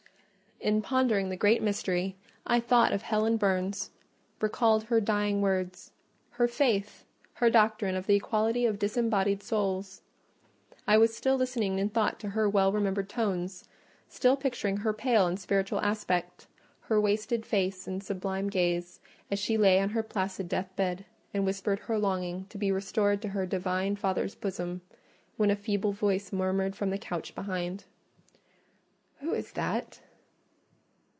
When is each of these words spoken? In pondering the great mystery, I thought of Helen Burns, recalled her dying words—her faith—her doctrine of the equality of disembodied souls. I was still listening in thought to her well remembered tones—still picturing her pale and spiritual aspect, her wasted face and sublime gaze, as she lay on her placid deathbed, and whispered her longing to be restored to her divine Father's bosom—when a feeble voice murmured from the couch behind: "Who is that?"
In 0.63 0.83
pondering 0.83 1.29
the 1.29 1.37
great 1.37 1.63
mystery, 1.63 2.17
I 2.45 2.59
thought 2.59 2.93
of 2.93 3.01
Helen 3.01 3.37
Burns, 3.37 3.89
recalled 4.39 4.83
her 4.83 5.01
dying 5.01 5.41
words—her 5.41 6.47
faith—her 6.47 7.49
doctrine 7.49 7.95
of 7.95 8.05
the 8.05 8.15
equality 8.17 8.67
of 8.67 8.77
disembodied 8.77 9.41
souls. 9.41 10.03
I 10.85 10.99
was 10.99 11.17
still 11.17 11.35
listening 11.35 11.79
in 11.79 11.89
thought 11.89 12.19
to 12.19 12.29
her 12.29 12.47
well 12.47 12.71
remembered 12.71 13.09
tones—still 13.09 14.37
picturing 14.37 14.77
her 14.77 14.93
pale 14.93 15.25
and 15.25 15.39
spiritual 15.39 15.79
aspect, 15.81 16.45
her 16.81 17.01
wasted 17.01 17.43
face 17.43 17.87
and 17.87 18.03
sublime 18.03 18.47
gaze, 18.47 18.99
as 19.31 19.39
she 19.39 19.57
lay 19.57 19.79
on 19.79 19.89
her 19.89 20.03
placid 20.03 20.47
deathbed, 20.47 21.05
and 21.33 21.43
whispered 21.43 21.79
her 21.79 21.97
longing 21.97 22.45
to 22.49 22.59
be 22.59 22.71
restored 22.71 23.19
to 23.23 23.29
her 23.29 23.47
divine 23.47 23.95
Father's 23.95 24.35
bosom—when 24.35 25.49
a 25.49 25.55
feeble 25.55 25.91
voice 25.93 26.31
murmured 26.31 26.75
from 26.75 26.91
the 26.91 26.99
couch 26.99 27.33
behind: 27.33 27.85
"Who 29.21 29.33
is 29.33 29.53
that?" 29.53 30.01